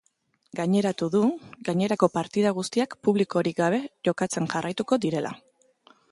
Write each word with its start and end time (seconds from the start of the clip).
Gaineratu 0.59 1.09
du, 1.15 1.19
gainerako 1.67 2.07
partida 2.15 2.53
guztiak 2.59 2.95
publikorik 3.07 3.59
gabe 3.59 3.81
jokatzen 4.09 4.49
jarraituko 4.55 4.99
direla. 5.05 5.35